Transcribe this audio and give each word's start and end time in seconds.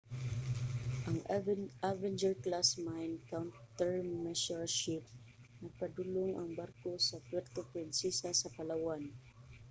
ang 1.09 1.19
avenger-class 1.91 2.69
mine 2.87 3.15
countermeasures 3.29 4.73
ship 4.81 5.03
nagpadulong 5.63 6.31
ang 6.35 6.49
barko 6.59 6.89
sa 7.07 7.17
puerto 7.27 7.59
princesa 7.71 8.29
sa 8.41 8.51
palawan 8.57 9.03